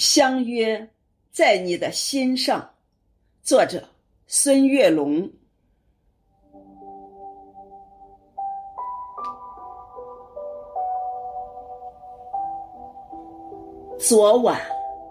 [0.00, 0.88] 相约
[1.30, 2.70] 在你的心上，
[3.42, 3.86] 作者
[4.26, 5.30] 孙月龙。
[13.98, 14.58] 昨晚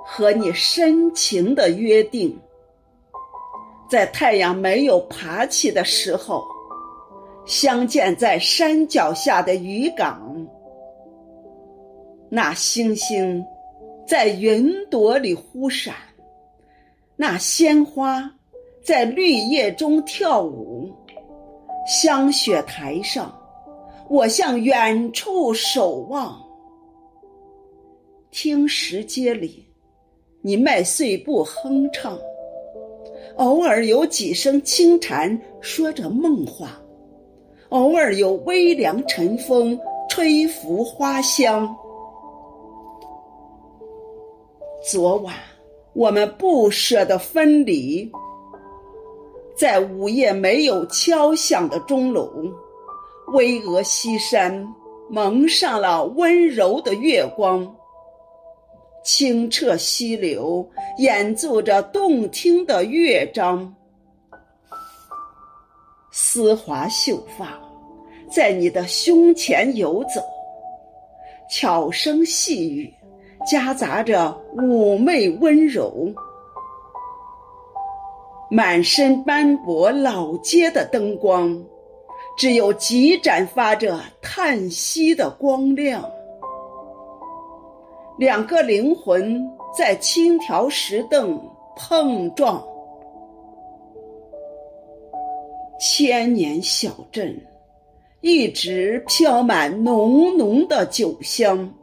[0.04, 2.35] 和你深情的约定，
[3.87, 6.43] 在太阳没有爬起的时候，
[7.45, 10.47] 相见在山脚下的渔港。
[12.27, 13.45] 那星星。
[14.10, 15.94] 在云朵里忽闪，
[17.16, 18.27] 那鲜花
[18.81, 20.91] 在绿叶中跳舞。
[21.86, 23.31] 香雪台上，
[24.09, 26.44] 我向远处守望。
[28.31, 29.64] 听石阶里，
[30.41, 32.17] 你迈碎步哼唱。
[33.36, 36.81] 偶尔有几声轻蝉说着梦话，
[37.70, 41.78] 偶尔有微凉晨风吹拂花香。
[44.91, 45.35] 昨晚，
[45.93, 48.11] 我们不舍得分离，
[49.55, 52.31] 在午夜没有敲响的钟楼，
[53.27, 54.67] 巍峨西山
[55.08, 57.72] 蒙上了温柔的月光，
[59.03, 63.71] 清澈溪流演奏着动听的乐章，
[66.09, 67.61] 丝滑秀发
[68.27, 70.19] 在你的胸前游走，
[71.47, 72.92] 悄声细语。
[73.45, 76.14] 夹杂着妩媚温柔，
[78.50, 81.58] 满身斑驳老街的灯光，
[82.38, 86.04] 只有几盏发着叹息的光亮。
[88.17, 89.42] 两个灵魂
[89.76, 91.42] 在青条石凳
[91.78, 92.62] 碰撞，
[95.80, 97.34] 千年小镇
[98.20, 101.73] 一直飘满浓浓的酒香。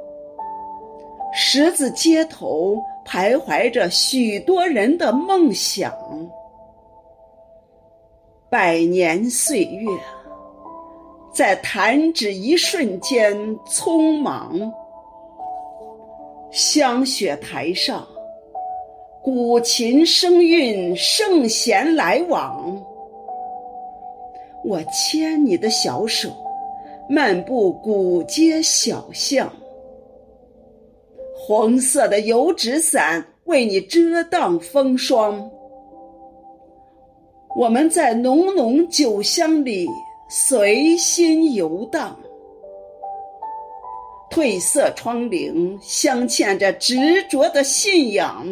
[1.39, 5.93] 十字街头徘徊着许多人的梦想，
[8.48, 9.87] 百年岁月
[11.34, 14.72] 在弹指一瞬间匆忙。
[16.50, 18.09] 香雪台上，
[19.22, 22.83] 古琴声韵，圣贤来往。
[24.65, 26.31] 我牵你的小手，
[27.10, 29.53] 漫步古街小巷。
[31.49, 35.49] 红色的油纸伞为你遮挡风霜，
[37.55, 39.87] 我们在浓浓酒香里
[40.29, 42.19] 随心游荡。
[44.29, 48.45] 褪色窗棂镶嵌着执着的信仰，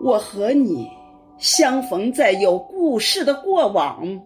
[0.00, 0.90] 我和你
[1.38, 4.20] 相逢在有故事的过往，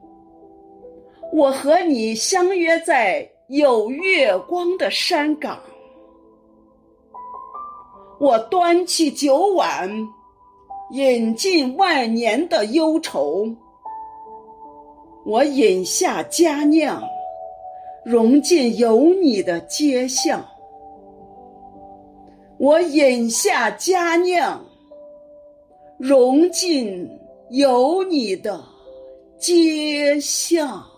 [1.35, 5.61] 我和你相约在有月光的山岗。
[8.19, 9.91] 我端起酒碗，
[10.92, 13.52] 饮尽万年的忧愁；
[15.26, 17.02] 我饮下佳酿，
[18.04, 20.41] 融进有你的街巷；
[22.58, 24.64] 我饮下佳酿，
[25.98, 27.10] 融进
[27.50, 28.62] 有你的
[29.38, 30.94] 街巷。